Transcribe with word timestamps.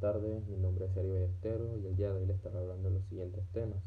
buenas 0.00 0.14
tardes. 0.14 0.46
Mi 0.48 0.56
nombre 0.58 0.86
es 0.86 0.92
Sergio 0.92 1.14
Ballesteros 1.14 1.78
y 1.82 1.86
el 1.86 1.96
día 1.96 2.10
de 2.10 2.20
hoy 2.20 2.26
les 2.26 2.36
estaré 2.36 2.58
hablando 2.58 2.88
de 2.88 2.96
los 2.96 3.04
siguientes 3.06 3.46
temas. 3.52 3.78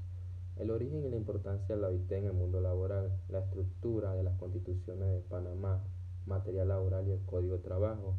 El 0.57 0.71
origen 0.71 1.05
y 1.05 1.09
la 1.09 1.17
importancia 1.17 1.75
de 1.75 1.81
la 1.81 1.89
OIT 1.89 2.11
en 2.11 2.25
el 2.25 2.33
mundo 2.33 2.61
laboral, 2.61 3.11
la 3.29 3.39
estructura 3.39 4.15
de 4.15 4.23
las 4.23 4.35
constituciones 4.37 5.07
de 5.07 5.19
Panamá, 5.29 5.83
material 6.25 6.69
laboral 6.69 7.07
y 7.07 7.11
el 7.11 7.21
código 7.25 7.57
de 7.57 7.63
trabajo, 7.63 8.15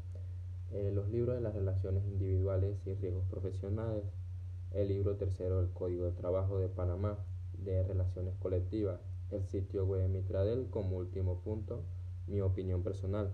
eh, 0.73 0.93
los 0.95 1.09
libros 1.09 1.35
de 1.35 1.41
las 1.41 1.55
relaciones 1.55 2.05
individuales 2.05 2.77
y 2.87 2.95
riesgos 2.95 3.25
profesionales, 3.29 4.05
el 4.73 4.89
libro 4.89 5.17
tercero 5.17 5.61
del 5.61 5.73
código 5.73 6.05
de 6.05 6.13
trabajo 6.13 6.59
de 6.59 6.69
Panamá, 6.69 7.19
de 7.59 7.83
relaciones 7.83 8.35
colectivas, 8.37 9.01
el 9.33 9.45
sitio 9.47 9.85
web 9.85 10.03
de 10.03 10.09
Mitradel 10.09 10.69
como 10.71 10.97
último 10.97 11.41
punto, 11.41 11.83
mi 12.29 12.41
opinión 12.41 12.85
personal. 12.85 13.33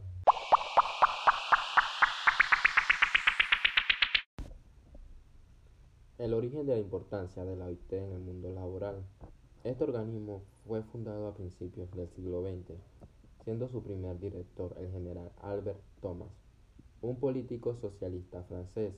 El 6.18 6.32
origen 6.32 6.64
de 6.64 6.72
la 6.72 6.80
importancia 6.80 7.44
de 7.44 7.56
la 7.56 7.66
OIT 7.66 7.92
en 7.92 8.10
el 8.10 8.20
mundo 8.20 8.50
laboral. 8.50 9.04
Este 9.64 9.84
organismo 9.84 10.44
fue 10.66 10.82
fundado 10.84 11.26
a 11.26 11.34
principios 11.34 11.90
del 11.90 12.08
siglo 12.08 12.40
XX, 12.40 12.72
siendo 13.44 13.68
su 13.68 13.82
primer 13.82 14.18
director 14.18 14.74
el 14.78 14.90
general 14.92 15.30
Albert 15.42 15.78
Thomas, 16.00 16.30
un 17.02 17.16
político 17.16 17.74
socialista 17.74 18.42
francés. 18.44 18.94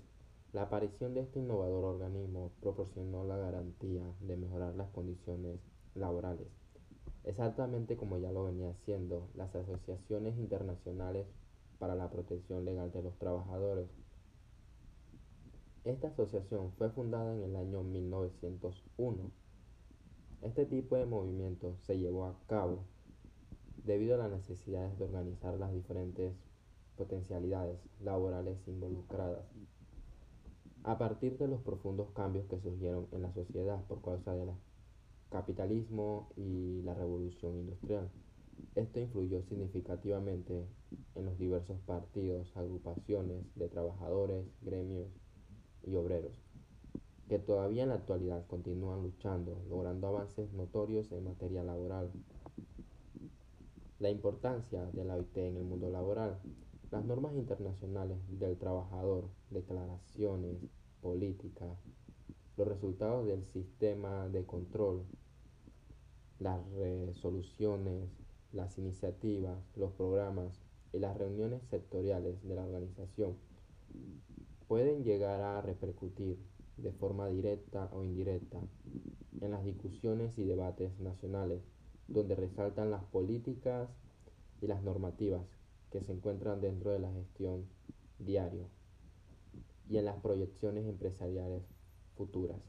La 0.52 0.62
aparición 0.62 1.14
de 1.14 1.22
este 1.22 1.40
innovador 1.40 1.84
organismo 1.86 2.52
proporcionó 2.60 3.24
la 3.24 3.36
garantía 3.36 4.04
de 4.20 4.36
mejorar 4.36 4.76
las 4.76 4.90
condiciones 4.90 5.58
laborales, 5.96 6.46
exactamente 7.24 7.96
como 7.96 8.18
ya 8.18 8.30
lo 8.30 8.44
venía 8.44 8.70
haciendo 8.70 9.26
las 9.34 9.52
asociaciones 9.56 10.38
internacionales 10.38 11.26
para 11.80 11.96
la 11.96 12.10
protección 12.10 12.64
legal 12.64 12.92
de 12.92 13.02
los 13.02 13.18
trabajadores 13.18 13.88
esta 15.90 16.08
asociación 16.08 16.72
fue 16.72 16.90
fundada 16.90 17.34
en 17.34 17.42
el 17.42 17.56
año 17.56 17.82
1901. 17.82 19.30
Este 20.42 20.66
tipo 20.66 20.96
de 20.96 21.06
movimiento 21.06 21.76
se 21.86 21.98
llevó 21.98 22.26
a 22.26 22.38
cabo 22.46 22.84
debido 23.84 24.14
a 24.14 24.18
las 24.18 24.30
necesidades 24.30 24.98
de 24.98 25.04
organizar 25.04 25.58
las 25.58 25.72
diferentes 25.72 26.34
potencialidades 26.96 27.78
laborales 28.00 28.58
involucradas. 28.66 29.46
A 30.84 30.98
partir 30.98 31.38
de 31.38 31.48
los 31.48 31.62
profundos 31.62 32.10
cambios 32.10 32.46
que 32.46 32.60
surgieron 32.60 33.08
en 33.12 33.22
la 33.22 33.32
sociedad 33.32 33.82
por 33.86 34.02
causa 34.02 34.34
del 34.34 34.50
capitalismo 35.30 36.28
y 36.36 36.82
la 36.82 36.94
revolución 36.94 37.56
industrial, 37.56 38.10
esto 38.74 39.00
influyó 39.00 39.42
significativamente 39.44 40.66
en 41.14 41.24
los 41.24 41.38
diversos 41.38 41.80
partidos, 41.86 42.54
agrupaciones 42.56 43.44
de 43.54 43.68
trabajadores, 43.68 44.44
gremios 44.62 45.08
y 45.84 45.94
obreros, 45.96 46.32
que 47.28 47.38
todavía 47.38 47.82
en 47.82 47.90
la 47.90 47.96
actualidad 47.96 48.46
continúan 48.46 49.02
luchando, 49.02 49.62
logrando 49.68 50.08
avances 50.08 50.52
notorios 50.52 51.12
en 51.12 51.24
materia 51.24 51.62
laboral. 51.62 52.10
La 53.98 54.10
importancia 54.10 54.84
de 54.92 55.04
la 55.04 55.16
OIT 55.16 55.36
en 55.38 55.56
el 55.56 55.64
mundo 55.64 55.90
laboral. 55.90 56.38
Las 56.90 57.04
normas 57.04 57.34
internacionales 57.34 58.16
del 58.38 58.56
trabajador, 58.56 59.28
declaraciones, 59.50 60.56
políticas, 61.02 61.78
los 62.56 62.66
resultados 62.66 63.26
del 63.26 63.44
sistema 63.44 64.28
de 64.28 64.46
control, 64.46 65.04
las 66.38 66.60
resoluciones, 67.06 68.08
las 68.52 68.78
iniciativas, 68.78 69.58
los 69.76 69.92
programas 69.92 70.58
y 70.92 70.98
las 70.98 71.16
reuniones 71.16 71.62
sectoriales 71.68 72.42
de 72.42 72.54
la 72.54 72.64
organización 72.64 73.36
pueden 74.68 75.02
llegar 75.02 75.40
a 75.40 75.60
repercutir 75.62 76.38
de 76.76 76.92
forma 76.92 77.28
directa 77.28 77.88
o 77.92 78.04
indirecta 78.04 78.60
en 79.40 79.50
las 79.50 79.64
discusiones 79.64 80.38
y 80.38 80.44
debates 80.44 80.98
nacionales, 81.00 81.62
donde 82.06 82.36
resaltan 82.36 82.90
las 82.90 83.02
políticas 83.04 83.88
y 84.60 84.66
las 84.66 84.82
normativas 84.82 85.42
que 85.90 86.02
se 86.02 86.12
encuentran 86.12 86.60
dentro 86.60 86.90
de 86.90 86.98
la 86.98 87.12
gestión 87.12 87.66
diario 88.18 88.68
y 89.88 89.96
en 89.96 90.04
las 90.04 90.20
proyecciones 90.20 90.86
empresariales 90.86 91.62
futuras. 92.16 92.60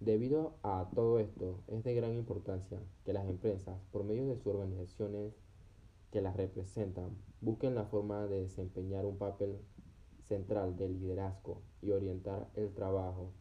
Debido 0.00 0.58
a 0.62 0.90
todo 0.94 1.18
esto, 1.18 1.62
es 1.68 1.82
de 1.82 1.94
gran 1.94 2.14
importancia 2.14 2.78
que 3.04 3.14
las 3.14 3.26
empresas, 3.26 3.80
por 3.90 4.04
medio 4.04 4.26
de 4.26 4.36
sus 4.36 4.48
organizaciones 4.48 5.32
que 6.10 6.20
las 6.20 6.36
representan, 6.36 7.16
busquen 7.40 7.74
la 7.74 7.86
forma 7.86 8.26
de 8.26 8.42
desempeñar 8.42 9.06
un 9.06 9.16
papel 9.16 9.58
central 10.28 10.76
del 10.76 10.98
liderazgo 11.00 11.62
y 11.82 11.90
orientar 11.90 12.48
el 12.54 12.72
trabajo 12.72 13.32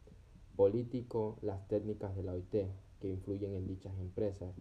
político, 0.55 1.37
las 1.41 1.67
técnicas 1.67 2.15
de 2.15 2.23
la 2.23 2.33
OIT 2.33 2.55
que 2.99 3.09
influyen 3.09 3.53
en 3.53 3.67
dichas 3.67 3.97
empresas. 3.99 4.55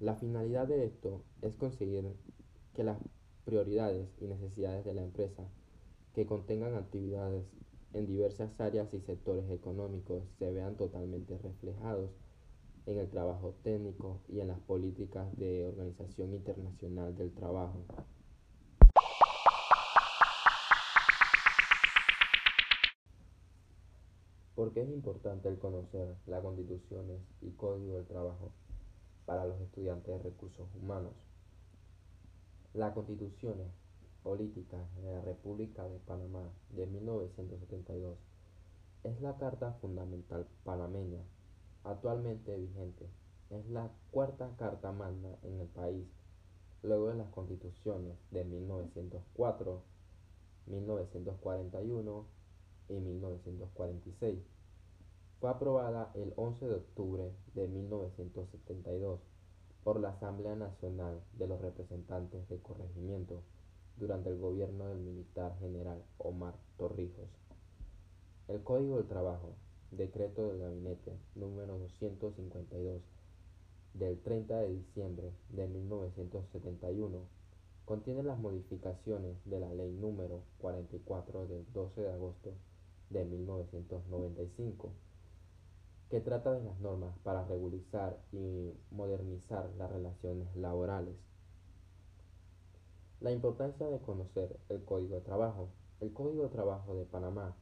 La 0.00 0.14
finalidad 0.14 0.66
de 0.68 0.84
esto 0.84 1.22
es 1.42 1.54
conseguir 1.54 2.04
que 2.74 2.84
las 2.84 2.98
prioridades 3.44 4.08
y 4.20 4.26
necesidades 4.26 4.84
de 4.84 4.94
la 4.94 5.02
empresa 5.02 5.44
que 6.14 6.26
contengan 6.26 6.74
actividades 6.74 7.44
en 7.94 8.06
diversas 8.06 8.58
áreas 8.60 8.92
y 8.94 9.00
sectores 9.00 9.50
económicos 9.50 10.22
se 10.38 10.50
vean 10.52 10.76
totalmente 10.76 11.36
reflejados 11.38 12.10
en 12.86 12.98
el 12.98 13.08
trabajo 13.08 13.54
técnico 13.62 14.20
y 14.28 14.40
en 14.40 14.48
las 14.48 14.58
políticas 14.60 15.36
de 15.36 15.66
Organización 15.66 16.32
Internacional 16.32 17.16
del 17.16 17.32
Trabajo. 17.32 17.84
¿Por 24.62 24.72
qué 24.72 24.82
es 24.82 24.90
importante 24.90 25.48
el 25.48 25.58
conocer 25.58 26.14
las 26.28 26.40
constituciones 26.40 27.20
y 27.40 27.50
código 27.50 27.96
del 27.96 28.06
trabajo 28.06 28.52
para 29.26 29.44
los 29.44 29.60
estudiantes 29.60 30.06
de 30.06 30.22
recursos 30.22 30.68
humanos? 30.80 31.14
La 32.72 32.94
constitución 32.94 33.56
política 34.22 34.76
de 35.02 35.14
la 35.14 35.20
República 35.22 35.82
de 35.88 35.98
Panamá 35.98 36.48
de 36.70 36.86
1972 36.86 38.16
es 39.02 39.20
la 39.20 39.36
carta 39.36 39.72
fundamental 39.80 40.46
panameña 40.62 41.24
actualmente 41.82 42.56
vigente. 42.56 43.08
Es 43.50 43.68
la 43.68 43.90
cuarta 44.12 44.54
carta 44.58 44.92
magna 44.92 45.38
en 45.42 45.58
el 45.58 45.66
país, 45.66 46.06
luego 46.84 47.08
de 47.08 47.16
las 47.16 47.30
constituciones 47.30 48.16
de 48.30 48.44
1904, 48.44 49.82
1941 50.66 52.41
y 52.96 53.00
1946. 53.00 54.38
Fue 55.40 55.50
aprobada 55.50 56.12
el 56.14 56.32
11 56.36 56.66
de 56.66 56.74
octubre 56.74 57.32
de 57.54 57.66
1972 57.66 59.20
por 59.82 59.98
la 60.00 60.10
Asamblea 60.10 60.54
Nacional 60.54 61.20
de 61.36 61.48
los 61.48 61.60
Representantes 61.60 62.48
de 62.48 62.60
Corregimiento 62.60 63.42
durante 63.96 64.30
el 64.30 64.38
gobierno 64.38 64.86
del 64.86 64.98
militar 64.98 65.58
general 65.58 66.04
Omar 66.18 66.54
Torrijos. 66.76 67.28
El 68.48 68.62
Código 68.62 68.98
del 68.98 69.08
Trabajo, 69.08 69.54
decreto 69.90 70.48
del 70.48 70.60
gabinete 70.60 71.18
número 71.34 71.78
252 71.78 73.02
del 73.94 74.20
30 74.20 74.58
de 74.58 74.68
diciembre 74.68 75.32
de 75.50 75.66
1971, 75.66 77.18
contiene 77.84 78.22
las 78.22 78.38
modificaciones 78.38 79.36
de 79.44 79.60
la 79.60 79.74
ley 79.74 79.92
número 79.92 80.44
44 80.58 81.46
del 81.48 81.66
12 81.72 82.00
de 82.00 82.12
agosto 82.12 82.52
de 83.12 83.24
1995 83.24 84.92
que 86.12 86.20
trata 86.20 86.52
de 86.52 86.62
las 86.62 86.78
normas 86.80 87.16
para 87.22 87.46
regularizar 87.46 88.18
y 88.32 88.74
modernizar 88.90 89.70
las 89.78 89.90
relaciones 89.90 90.54
laborales. 90.56 91.16
La 93.20 93.32
importancia 93.32 93.88
de 93.88 93.98
conocer 94.00 94.58
el 94.68 94.84
Código 94.84 95.14
de 95.14 95.22
Trabajo. 95.22 95.70
El 96.00 96.12
Código 96.12 96.42
de 96.42 96.50
Trabajo 96.50 96.94
de 96.96 97.06
Panamá 97.06 97.56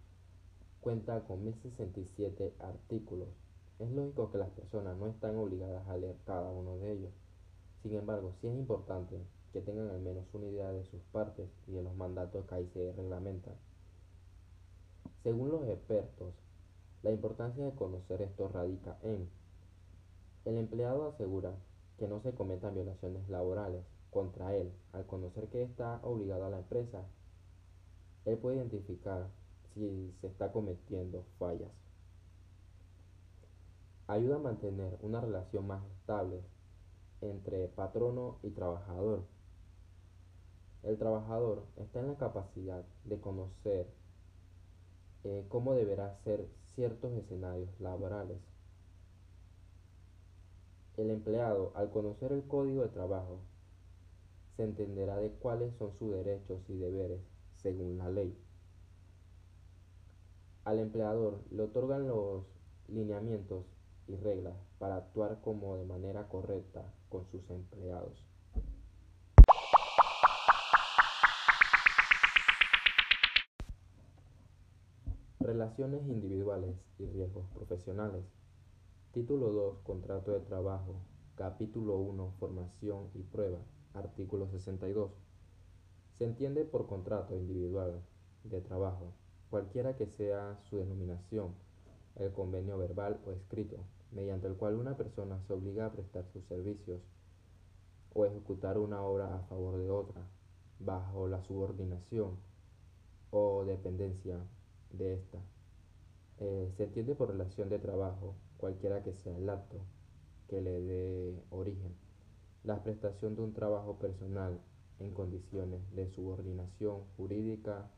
cuenta 0.80 1.22
con 1.28 1.44
1067 1.44 2.54
artículos. 2.58 3.28
Es 3.78 3.88
lógico 3.92 4.32
que 4.32 4.38
las 4.38 4.50
personas 4.50 4.96
no 4.96 5.06
están 5.06 5.36
obligadas 5.36 5.86
a 5.86 5.96
leer 5.96 6.16
cada 6.24 6.50
uno 6.50 6.76
de 6.78 6.92
ellos. 6.92 7.12
Sin 7.84 7.94
embargo, 7.94 8.32
sí 8.40 8.48
es 8.48 8.54
importante 8.54 9.16
que 9.52 9.60
tengan 9.60 9.90
al 9.90 10.00
menos 10.00 10.24
una 10.32 10.46
idea 10.46 10.72
de 10.72 10.84
sus 10.86 11.02
partes 11.12 11.48
y 11.68 11.72
de 11.72 11.82
los 11.82 11.94
mandatos 11.94 12.46
que 12.46 12.54
ahí 12.56 12.66
se 12.74 12.92
reglamentan. 12.92 13.54
Según 15.22 15.50
los 15.50 15.68
expertos, 15.68 16.32
la 17.02 17.10
importancia 17.10 17.64
de 17.64 17.74
conocer 17.74 18.22
esto 18.22 18.48
radica 18.48 18.96
en 19.02 19.28
el 20.46 20.56
empleado 20.56 21.08
asegura 21.08 21.54
que 21.98 22.08
no 22.08 22.20
se 22.20 22.32
cometan 22.32 22.74
violaciones 22.74 23.28
laborales 23.28 23.84
contra 24.10 24.56
él 24.56 24.72
al 24.92 25.04
conocer 25.06 25.48
que 25.48 25.62
está 25.62 26.00
obligado 26.02 26.46
a 26.46 26.50
la 26.50 26.58
empresa. 26.58 27.02
Él 28.24 28.38
puede 28.38 28.56
identificar 28.56 29.28
si 29.74 30.14
se 30.20 30.26
está 30.26 30.50
cometiendo 30.52 31.24
fallas. 31.38 31.70
Ayuda 34.06 34.36
a 34.36 34.40
mantener 34.40 34.98
una 35.02 35.20
relación 35.20 35.66
más 35.66 35.84
estable 35.98 36.42
entre 37.20 37.68
patrono 37.68 38.38
y 38.42 38.50
trabajador. 38.50 39.24
El 40.82 40.98
trabajador 40.98 41.66
está 41.76 42.00
en 42.00 42.08
la 42.08 42.16
capacidad 42.16 42.84
de 43.04 43.20
conocer 43.20 43.99
eh, 45.24 45.44
cómo 45.48 45.74
deberá 45.74 46.16
ser 46.24 46.48
ciertos 46.74 47.12
escenarios 47.12 47.68
laborales. 47.80 48.38
El 50.96 51.10
empleado, 51.10 51.72
al 51.74 51.90
conocer 51.90 52.32
el 52.32 52.42
código 52.44 52.82
de 52.82 52.88
trabajo, 52.88 53.40
se 54.56 54.64
entenderá 54.64 55.16
de 55.16 55.30
cuáles 55.30 55.74
son 55.76 55.92
sus 55.98 56.12
derechos 56.12 56.60
y 56.68 56.76
deberes 56.76 57.20
según 57.56 57.98
la 57.98 58.10
ley. 58.10 58.36
Al 60.64 60.78
empleador 60.78 61.40
le 61.50 61.62
otorgan 61.62 62.06
los 62.06 62.44
lineamientos 62.88 63.64
y 64.08 64.16
reglas 64.16 64.54
para 64.78 64.96
actuar 64.96 65.40
como 65.42 65.76
de 65.76 65.84
manera 65.84 66.28
correcta 66.28 66.82
con 67.08 67.24
sus 67.30 67.48
empleados. 67.50 68.29
Relaciones 75.50 76.06
individuales 76.06 76.76
y 77.00 77.06
riesgos 77.06 77.44
profesionales. 77.48 78.22
Título 79.10 79.50
2. 79.50 79.78
Contrato 79.80 80.30
de 80.30 80.38
trabajo. 80.38 81.00
Capítulo 81.34 81.96
1. 81.96 82.34
Formación 82.38 83.10
y 83.14 83.24
prueba. 83.24 83.58
Artículo 83.92 84.46
62. 84.46 85.10
Se 86.16 86.24
entiende 86.24 86.64
por 86.64 86.86
contrato 86.86 87.34
individual 87.34 88.00
de 88.44 88.60
trabajo, 88.60 89.12
cualquiera 89.50 89.96
que 89.96 90.06
sea 90.06 90.56
su 90.68 90.76
denominación, 90.76 91.56
el 92.14 92.30
convenio 92.30 92.78
verbal 92.78 93.20
o 93.26 93.32
escrito, 93.32 93.78
mediante 94.12 94.46
el 94.46 94.54
cual 94.54 94.76
una 94.76 94.96
persona 94.96 95.40
se 95.48 95.52
obliga 95.52 95.86
a 95.86 95.92
prestar 95.92 96.26
sus 96.32 96.44
servicios 96.44 97.00
o 98.14 98.24
ejecutar 98.24 98.78
una 98.78 99.02
obra 99.02 99.34
a 99.34 99.40
favor 99.48 99.78
de 99.78 99.90
otra, 99.90 100.22
bajo 100.78 101.26
la 101.26 101.42
subordinación 101.42 102.36
o 103.32 103.64
dependencia 103.64 104.46
de 104.92 105.14
ésta. 105.14 105.38
Eh, 106.38 106.72
se 106.76 106.84
entiende 106.84 107.14
por 107.14 107.30
relación 107.30 107.68
de 107.68 107.78
trabajo, 107.78 108.34
cualquiera 108.56 109.02
que 109.02 109.12
sea 109.14 109.36
el 109.36 109.48
acto 109.48 109.78
que 110.48 110.60
le 110.60 110.80
dé 110.80 111.44
origen, 111.50 111.94
la 112.64 112.82
prestación 112.82 113.36
de 113.36 113.42
un 113.42 113.52
trabajo 113.52 113.98
personal 113.98 114.60
en 114.98 115.12
condiciones 115.14 115.80
de 115.94 116.08
subordinación 116.08 117.04
jurídica 117.16 117.90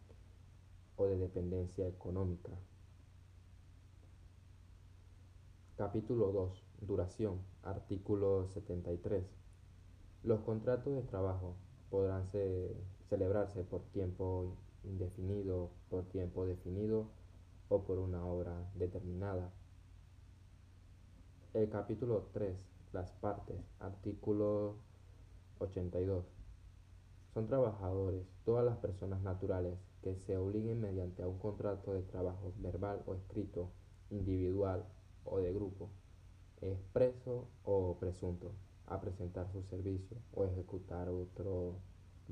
o 0.97 1.07
de 1.07 1.17
dependencia 1.17 1.87
económica. 1.89 2.53
Capítulo 5.77 6.31
2. 6.31 6.63
Duración. 6.83 7.41
Artículo 7.63 8.47
73. 8.55 9.25
Los 10.23 10.41
contratos 10.43 10.95
de 10.95 11.03
trabajo 11.03 11.57
podrán 11.91 12.29
celebrarse 13.09 13.65
por 13.65 13.83
tiempo 13.91 14.57
indefinido, 14.85 15.71
por 15.89 16.05
tiempo 16.05 16.47
definido 16.47 17.11
o 17.69 17.85
por 17.85 17.99
una 17.99 18.25
hora 18.27 18.71
determinada. 18.75 19.53
El 21.55 21.69
capítulo 21.69 22.29
3, 22.33 22.57
las 22.93 23.11
partes, 23.13 23.61
artículo 23.79 24.77
82. 25.59 26.25
Son 27.35 27.47
trabajadores 27.47 28.27
todas 28.45 28.65
las 28.65 28.77
personas 28.79 29.23
naturales 29.23 29.79
que 30.03 30.17
se 30.17 30.37
obliguen 30.37 30.81
mediante 30.81 31.25
un 31.25 31.39
contrato 31.39 31.95
de 31.95 32.03
trabajo 32.03 32.53
verbal 32.59 33.03
o 33.07 33.15
escrito, 33.15 33.71
individual 34.11 34.85
o 35.25 35.39
de 35.39 35.53
grupo, 35.53 35.91
expreso 36.61 37.49
o 37.65 37.97
presunto, 37.99 38.53
a 38.87 39.01
presentar 39.01 39.51
su 39.51 39.63
servicio 39.63 40.19
o 40.35 40.45
ejecutar 40.45 41.09
otro 41.09 41.77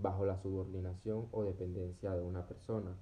bajo 0.00 0.24
la 0.24 0.38
subordinación 0.38 1.28
o 1.32 1.44
dependencia 1.44 2.14
de 2.14 2.22
una 2.22 2.46
persona. 2.46 2.96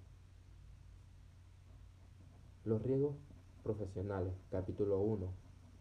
Los 2.64 2.82
riesgos 2.82 3.16
profesionales, 3.62 4.34
capítulo 4.50 5.00
1, 5.00 5.28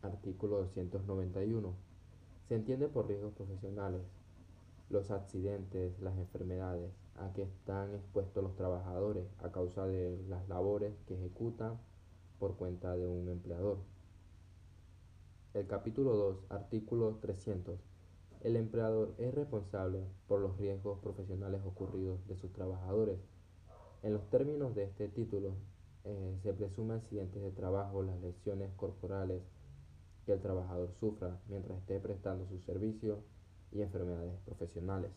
artículo 0.03 0.57
291. 0.57 1.73
Se 2.47 2.55
entiende 2.55 2.87
por 2.87 3.07
riesgos 3.07 3.33
profesionales 3.33 4.01
los 4.89 5.11
accidentes, 5.11 5.99
las 5.99 6.17
enfermedades 6.17 6.91
a 7.15 7.33
que 7.33 7.43
están 7.43 7.93
expuestos 7.95 8.43
los 8.43 8.55
trabajadores 8.55 9.25
a 9.39 9.51
causa 9.51 9.85
de 9.85 10.23
las 10.29 10.47
labores 10.47 10.93
que 11.07 11.15
ejecutan 11.15 11.77
por 12.39 12.55
cuenta 12.55 12.95
de 12.95 13.07
un 13.07 13.27
empleador. 13.27 13.79
El 15.53 15.65
capítulo 15.65 16.15
2, 16.15 16.37
artículo 16.49 17.17
300 17.19 17.79
el 18.41 18.55
empleador 18.55 19.15
es 19.17 19.33
responsable 19.33 20.03
por 20.27 20.39
los 20.39 20.57
riesgos 20.57 20.99
profesionales 20.99 21.61
ocurridos 21.65 22.25
de 22.27 22.35
sus 22.37 22.51
trabajadores. 22.53 23.19
En 24.03 24.13
los 24.13 24.29
términos 24.29 24.75
de 24.75 24.83
este 24.83 25.07
título, 25.07 25.55
eh, 26.03 26.39
se 26.43 26.53
presume 26.53 26.93
accidentes 26.93 27.41
de 27.41 27.51
trabajo, 27.51 28.03
las 28.03 28.19
lesiones 28.21 28.71
corporales 28.75 29.41
que 30.25 30.33
el 30.33 30.41
trabajador 30.41 30.91
sufra 30.99 31.39
mientras 31.47 31.79
esté 31.79 31.99
prestando 31.99 32.47
su 32.47 32.59
servicio 32.59 33.23
y 33.71 33.81
enfermedades 33.81 34.39
profesionales. 34.45 35.11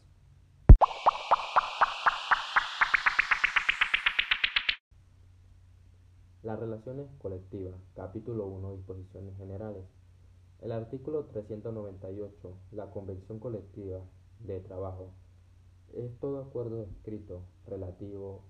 Las 6.42 6.58
relaciones 6.58 7.06
colectivas, 7.18 7.74
capítulo 7.94 8.46
1, 8.46 8.76
disposiciones 8.76 9.36
generales. 9.36 9.84
El 10.60 10.72
artículo 10.72 11.24
398, 11.24 12.54
la 12.72 12.90
Convención 12.90 13.38
Colectiva 13.38 14.00
de 14.40 14.60
Trabajo, 14.60 15.14
es 15.94 16.18
todo 16.18 16.38
acuerdo 16.38 16.82
escrito 16.82 17.46
relativo 17.66 18.44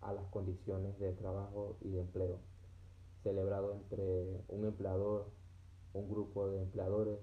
a 0.00 0.12
las 0.12 0.26
condiciones 0.30 0.98
de 0.98 1.12
trabajo 1.12 1.76
y 1.82 1.90
de 1.90 2.00
empleo, 2.00 2.40
celebrado 3.22 3.74
entre 3.74 4.42
un 4.48 4.64
empleador, 4.64 5.30
un 5.92 6.10
grupo 6.10 6.48
de 6.48 6.62
empleadores 6.62 7.20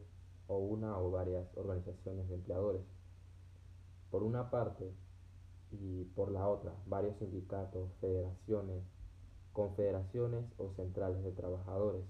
o 0.47 0.57
una 0.57 0.97
o 0.97 1.11
varias 1.11 1.45
organizaciones 1.57 2.29
de 2.29 2.35
empleadores. 2.35 2.83
Por 4.09 4.23
una 4.23 4.49
parte 4.49 4.89
y 5.69 6.05
por 6.15 6.31
la 6.31 6.47
otra, 6.47 6.73
varios 6.85 7.17
sindicatos, 7.17 7.91
federaciones, 7.99 8.85
confederaciones 9.51 10.45
o 10.57 10.71
centrales 10.71 11.21
de 11.25 11.33
trabajadores 11.33 12.05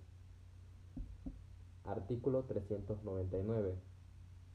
Artículo 1.88 2.44
399. 2.44 3.74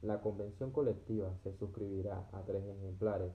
La 0.03 0.21
convención 0.21 0.69
colectiva 0.69 1.35
se 1.41 1.51
suscribirá 1.57 2.29
a 2.31 2.43
tres 2.45 2.63
ejemplares, 2.63 3.33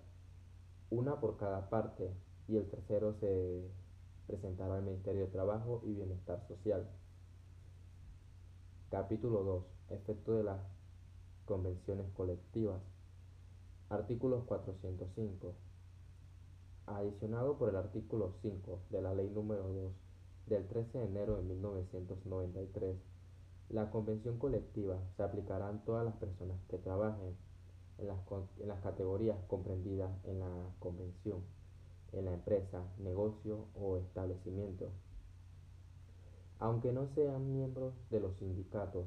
una 0.89 1.19
por 1.19 1.37
cada 1.37 1.69
parte, 1.69 2.15
y 2.47 2.59
el 2.59 2.71
tercero 2.71 3.15
se 3.15 3.69
presentará 4.29 4.77
al 4.77 4.85
Ministerio 4.85 5.23
de 5.23 5.33
Trabajo 5.33 5.83
y 5.85 5.95
Bienestar 5.95 6.47
Social. 6.47 6.89
Capítulo 8.89 9.43
2. 9.43 9.65
Efecto 9.91 10.37
de 10.37 10.45
las 10.45 10.61
convenciones 11.45 12.09
colectivas. 12.13 12.81
Artículo 13.89 14.47
405. 14.47 15.55
Adicionado 16.87 17.59
por 17.59 17.71
el 17.71 17.77
artículo 17.77 18.33
5 18.43 18.81
de 18.91 19.03
la 19.03 19.13
Ley 19.13 19.29
número 19.29 19.67
2 19.67 19.93
del 20.47 20.69
13 20.69 20.99
de 20.99 21.05
enero 21.05 21.37
de 21.37 21.43
1993 21.43 23.08
la 23.71 23.91
convención 23.91 24.39
colectiva 24.39 24.99
se 25.17 25.23
aplicará 25.23 25.69
a 25.69 25.85
todas 25.85 26.05
las 26.05 26.15
personas 26.15 26.59
que 26.69 26.79
trabajen 26.79 27.37
en 27.99 28.07
las, 28.07 28.19
en 28.61 28.69
las 28.69 28.81
categorías 28.81 29.37
comprendidas 29.47 30.11
en 30.25 30.41
la 30.41 30.71
convención, 30.79 31.43
en 32.13 32.25
la 32.25 32.33
empresa, 32.33 32.83
negocio 32.99 33.67
o 33.75 33.99
establecimiento. 33.99 34.91
Aunque 36.61 36.93
no 36.93 37.09
sean 37.15 37.53
miembros 37.53 37.93
de 38.11 38.21
los 38.21 38.35
sindicatos, 38.37 39.07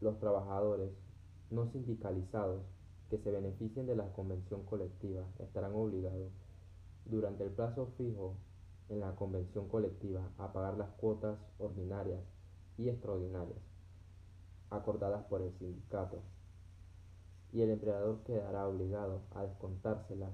los 0.00 0.18
trabajadores 0.18 0.90
no 1.50 1.66
sindicalizados 1.66 2.62
que 3.10 3.18
se 3.18 3.30
beneficien 3.30 3.86
de 3.86 3.96
la 3.96 4.12
convención 4.12 4.64
colectiva 4.64 5.24
estarán 5.38 5.74
obligados 5.74 6.32
durante 7.04 7.44
el 7.44 7.50
plazo 7.50 7.92
fijo 7.98 8.34
en 8.88 9.00
la 9.00 9.14
convención 9.14 9.68
colectiva 9.68 10.28
a 10.38 10.52
pagar 10.52 10.76
las 10.76 10.90
cuotas 10.92 11.38
ordinarias 11.58 12.20
y 12.78 12.88
extraordinarias 12.88 13.58
acordadas 14.70 15.24
por 15.26 15.42
el 15.42 15.52
sindicato 15.58 16.22
y 17.52 17.62
el 17.62 17.70
empleador 17.70 18.22
quedará 18.24 18.68
obligado 18.68 19.22
a 19.34 19.42
descontárselas 19.44 20.32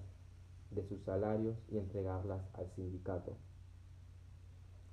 de 0.70 0.82
sus 0.88 1.00
salarios 1.02 1.56
y 1.68 1.78
entregarlas 1.78 2.42
al 2.54 2.70
sindicato. 2.74 3.36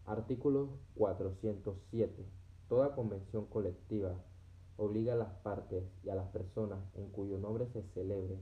Artículo 0.06 0.70
407. 0.96 2.26
Toda 2.68 2.94
convención 2.94 3.46
colectiva 3.46 4.14
obliga 4.78 5.14
a 5.14 5.18
las 5.18 5.34
partes 5.42 5.84
y 6.04 6.10
a 6.10 6.16
las 6.16 6.28
personas 6.30 6.80
en 6.96 7.10
cuyo 7.10 7.38
nombre 7.38 7.68
se 7.74 7.84
celebre 7.94 8.40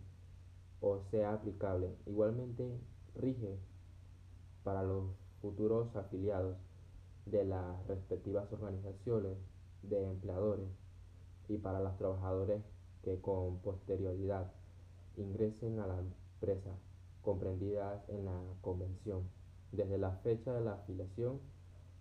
o 0.81 0.99
sea 1.11 1.33
aplicable. 1.33 1.95
Igualmente 2.05 2.79
rige 3.15 3.57
para 4.63 4.83
los 4.83 5.11
futuros 5.41 5.95
afiliados 5.95 6.57
de 7.31 7.45
las 7.45 7.85
respectivas 7.87 8.51
organizaciones 8.51 9.37
de 9.83 10.05
empleadores 10.05 10.69
y 11.47 11.57
para 11.57 11.79
los 11.79 11.97
trabajadores 11.97 12.61
que 13.03 13.19
con 13.21 13.59
posterioridad 13.59 14.51
ingresen 15.17 15.79
a 15.79 15.87
la 15.87 15.99
empresa 15.99 16.71
comprendidas 17.21 18.07
en 18.09 18.25
la 18.25 18.39
convención. 18.61 19.29
desde 19.73 19.97
la 19.97 20.11
fecha 20.23 20.53
de 20.53 20.61
la 20.61 20.75
afiliación 20.75 21.41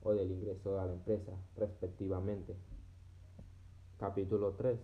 o 0.04 0.14
del 0.14 0.30
ingreso 0.30 0.78
a 0.78 0.86
la 0.86 0.92
empresa, 0.92 1.32
respectivamente. 1.56 2.54
Capítulo 3.98 4.52
3. 4.52 4.78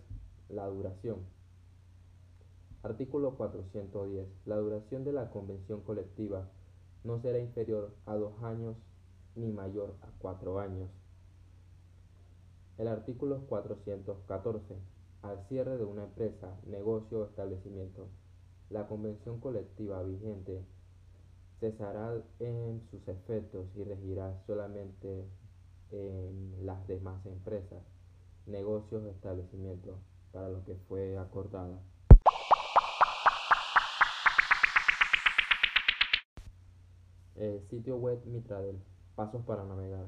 La 0.49 0.67
duración. 0.67 1.19
Artículo 2.83 3.37
410. 3.37 4.27
La 4.45 4.57
duración 4.57 5.05
de 5.05 5.13
la 5.13 5.29
convención 5.29 5.79
colectiva 5.81 6.49
no 7.05 7.21
será 7.21 7.39
inferior 7.39 7.95
a 8.05 8.15
dos 8.15 8.43
años 8.43 8.75
ni 9.35 9.51
mayor 9.51 9.95
a 10.01 10.07
cuatro 10.19 10.59
años. 10.59 10.89
El 12.77 12.87
artículo 12.87 13.45
414. 13.47 14.75
Al 15.21 15.45
cierre 15.47 15.77
de 15.77 15.85
una 15.85 16.03
empresa, 16.03 16.59
negocio 16.65 17.21
o 17.21 17.25
establecimiento, 17.25 18.07
la 18.69 18.87
convención 18.87 19.39
colectiva 19.39 20.03
vigente 20.03 20.65
cesará 21.59 22.21
en 22.39 22.81
sus 22.91 23.07
efectos 23.07 23.67
y 23.75 23.83
regirá 23.83 24.37
solamente 24.45 25.25
en 25.91 26.65
las 26.65 26.85
demás 26.87 27.25
empresas, 27.25 27.83
negocios 28.47 29.03
o 29.03 29.09
establecimientos 29.09 29.95
para 30.31 30.49
lo 30.49 30.63
que 30.65 30.75
fue 30.89 31.17
acordada. 31.17 31.79
El 37.35 37.61
sitio 37.69 37.97
web 37.97 38.19
Mitradel, 38.25 38.81
pasos 39.15 39.43
para 39.45 39.63
navegar. 39.63 40.07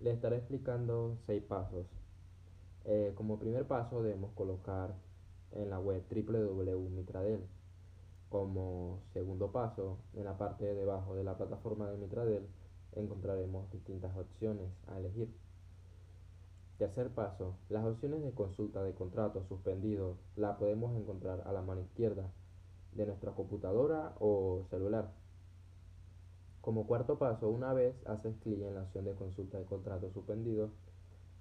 Le 0.00 0.12
estaré 0.12 0.36
explicando 0.36 1.18
seis 1.26 1.42
pasos. 1.42 1.86
Eh, 2.84 3.12
como 3.14 3.38
primer 3.38 3.66
paso 3.66 4.02
debemos 4.02 4.32
colocar 4.32 4.94
en 5.52 5.70
la 5.70 5.78
web 5.78 6.02
www.mitradel. 6.10 7.46
Como 8.28 9.00
segundo 9.12 9.52
paso, 9.52 9.98
en 10.14 10.24
la 10.24 10.38
parte 10.38 10.64
de 10.64 10.74
debajo 10.74 11.14
de 11.14 11.22
la 11.22 11.36
plataforma 11.36 11.90
de 11.90 11.98
Mitradel 11.98 12.48
encontraremos 12.92 13.70
distintas 13.70 14.16
opciones 14.16 14.70
a 14.88 14.98
elegir. 14.98 15.28
Tercer 16.78 17.10
paso, 17.10 17.54
las 17.68 17.84
opciones 17.84 18.22
de 18.22 18.32
consulta 18.32 18.82
de 18.82 18.94
contratos 18.94 19.46
suspendidos 19.48 20.16
la 20.36 20.56
podemos 20.58 20.96
encontrar 20.96 21.42
a 21.46 21.52
la 21.52 21.62
mano 21.62 21.82
izquierda 21.82 22.32
de 22.92 23.06
nuestra 23.06 23.32
computadora 23.32 24.14
o 24.18 24.64
celular. 24.70 25.12
Como 26.62 26.86
cuarto 26.86 27.18
paso, 27.18 27.48
una 27.48 27.72
vez 27.72 27.96
haces 28.06 28.36
clic 28.38 28.62
en 28.62 28.76
la 28.76 28.82
opción 28.82 29.04
de 29.04 29.16
consulta 29.16 29.58
de 29.58 29.64
contratos 29.64 30.12
suspendidos, 30.12 30.70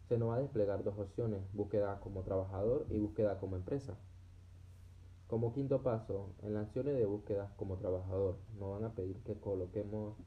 se 0.10 0.18
nos 0.18 0.30
va 0.30 0.38
a 0.38 0.40
desplegar 0.40 0.84
dos 0.84 0.98
opciones, 0.98 1.44
búsqueda 1.54 2.00
como 2.00 2.24
trabajador 2.24 2.88
y 2.90 2.98
búsqueda 2.98 3.40
como 3.40 3.56
empresa. 3.56 3.96
Como 5.28 5.54
quinto 5.54 5.84
paso, 5.84 6.34
en 6.42 6.56
las 6.56 6.66
opciones 6.66 6.96
de 6.96 7.06
búsqueda 7.06 7.54
como 7.56 7.78
trabajador, 7.78 8.38
nos 8.60 8.72
van 8.72 8.84
a 8.84 8.96
pedir 8.96 9.22
que 9.24 9.40
coloquemos 9.40 10.18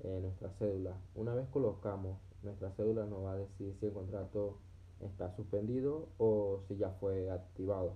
eh, 0.00 0.18
nuestra 0.20 0.50
cédula. 0.58 0.96
Una 1.14 1.32
vez 1.32 1.46
colocamos 1.50 2.18
nuestra 2.42 2.72
cédula, 2.72 3.06
nos 3.06 3.24
va 3.24 3.34
a 3.34 3.38
decir 3.38 3.76
si 3.78 3.86
el 3.86 3.92
contrato 3.92 4.58
está 4.98 5.30
suspendido 5.36 6.08
o 6.18 6.62
si 6.66 6.76
ya 6.76 6.90
fue 6.98 7.30
activado. 7.30 7.94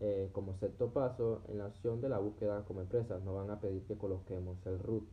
Eh, 0.00 0.30
como 0.32 0.56
sexto 0.58 0.92
paso, 0.92 1.42
en 1.48 1.58
la 1.58 1.66
opción 1.66 2.00
de 2.00 2.08
la 2.08 2.18
búsqueda 2.18 2.64
como 2.64 2.80
empresa 2.80 3.18
nos 3.18 3.34
van 3.34 3.50
a 3.50 3.60
pedir 3.60 3.84
que 3.84 3.98
coloquemos 3.98 4.64
el 4.66 4.78
RUT, 4.78 5.08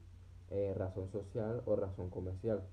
eh, 0.51 0.73
razón 0.77 1.11
social 1.11 1.63
o 1.65 1.75
razón 1.75 2.09
comercial. 2.09 2.63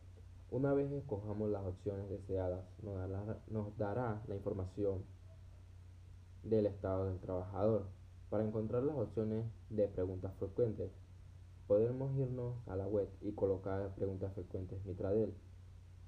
Una 0.50 0.74
vez 0.74 0.92
escojamos 0.92 1.50
las 1.50 1.64
opciones 1.64 2.10
deseadas, 2.10 2.64
nos 2.82 2.96
dará, 2.96 3.38
nos 3.48 3.76
dará 3.78 4.22
la 4.28 4.34
información 4.34 5.02
del 6.42 6.66
estado 6.66 7.06
del 7.06 7.18
trabajador. 7.20 7.86
Para 8.28 8.44
encontrar 8.44 8.82
las 8.82 8.96
opciones 8.96 9.46
de 9.70 9.88
preguntas 9.88 10.34
frecuentes, 10.38 10.90
podemos 11.66 12.14
irnos 12.18 12.56
a 12.66 12.76
la 12.76 12.86
web 12.86 13.08
y 13.22 13.32
colocar 13.32 13.94
preguntas 13.94 14.34
frecuentes 14.34 14.84
Mitradel 14.84 15.34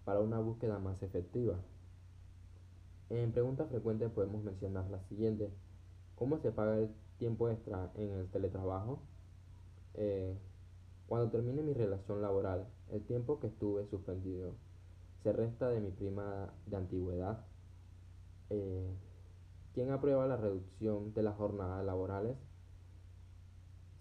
para 0.05 0.21
una 0.21 0.39
búsqueda 0.39 0.79
más 0.79 1.03
efectiva. 1.03 1.57
En 3.11 3.33
preguntas 3.33 3.69
frecuentes 3.71 4.11
podemos 4.11 4.43
mencionar 4.43 4.91
las 4.91 5.07
siguientes. 5.07 5.51
¿Cómo 6.17 6.39
se 6.39 6.53
paga 6.53 6.79
el 6.79 6.91
tiempo 7.19 7.49
extra 7.49 7.91
en 7.97 8.11
el 8.11 8.29
teletrabajo? 8.29 9.01
Eh, 9.95 10.37
cuando 11.07 11.31
termine 11.31 11.63
mi 11.63 11.75
relación 11.75 12.23
laboral, 12.23 12.67
el 12.91 13.05
tiempo 13.05 13.41
que 13.41 13.49
estuve 13.49 13.87
suspendido 13.87 14.55
se 15.23 15.33
resta 15.33 15.69
de 15.71 15.81
mi 15.81 15.91
prima 15.91 16.53
de 16.67 16.77
antigüedad. 16.77 17.45
Eh, 18.51 18.95
¿Quién 19.73 19.91
aprueba 19.91 20.27
la 20.27 20.37
reducción 20.37 21.13
de 21.15 21.23
las 21.23 21.37
jornadas 21.37 21.85
laborales? 21.85 22.37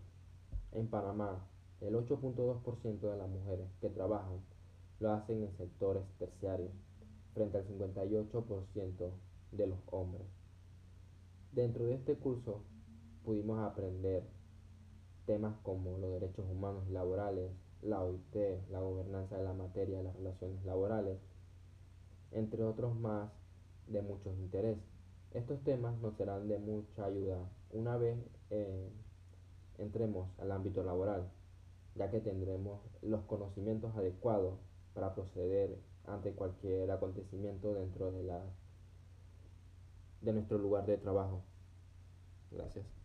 En 0.72 0.88
Panamá, 0.88 1.46
el 1.80 1.94
8.2% 1.94 3.00
de 3.00 3.16
las 3.16 3.28
mujeres 3.28 3.68
que 3.80 3.88
trabajan 3.88 4.40
lo 5.00 5.12
hacen 5.12 5.42
en 5.42 5.56
sectores 5.56 6.04
terciarios, 6.18 6.70
frente 7.34 7.58
al 7.58 7.66
58% 7.66 9.10
de 9.52 9.66
los 9.66 9.78
hombres. 9.90 10.26
Dentro 11.52 11.84
de 11.84 11.94
este 11.94 12.14
curso 12.16 12.62
pudimos 13.24 13.58
aprender 13.58 14.22
temas 15.26 15.54
como 15.62 15.98
los 15.98 16.12
derechos 16.12 16.44
humanos 16.50 16.84
y 16.88 16.92
laborales, 16.92 17.50
la 17.82 18.02
OIT, 18.02 18.36
la 18.70 18.80
gobernanza 18.80 19.36
de 19.36 19.44
la 19.44 19.52
materia 19.52 20.02
las 20.02 20.16
relaciones 20.16 20.64
laborales, 20.64 21.18
entre 22.30 22.62
otros 22.64 22.94
más 22.94 23.30
de 23.88 24.02
muchos 24.02 24.36
interés. 24.38 24.78
Estos 25.32 25.62
temas 25.64 25.98
nos 26.00 26.16
serán 26.16 26.48
de 26.48 26.58
mucha 26.58 27.04
ayuda 27.06 27.38
una 27.70 27.96
vez 27.96 28.18
eh, 28.50 28.90
entremos 29.78 30.28
al 30.38 30.52
ámbito 30.52 30.82
laboral, 30.82 31.30
ya 31.94 32.10
que 32.10 32.20
tendremos 32.20 32.80
los 33.00 33.22
conocimientos 33.22 33.96
adecuados 33.96 34.58
para 34.94 35.14
proceder 35.14 35.78
ante 36.06 36.32
cualquier 36.32 36.90
acontecimiento 36.90 37.74
dentro 37.74 38.12
de 38.12 38.22
la 38.24 38.42
de 40.20 40.32
nuestro 40.32 40.58
lugar 40.58 40.86
de 40.86 40.98
trabajo. 40.98 41.42
Gracias. 42.50 43.01